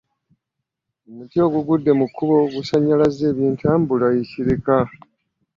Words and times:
Omuti 1.07 1.37
ogugudde 1.45 1.91
mu 1.99 2.05
kkubo 2.09 2.35
gusannyalazza 2.55 3.23
eby'entambula 3.31 4.07
e 4.21 4.23
Kireka 4.29 4.77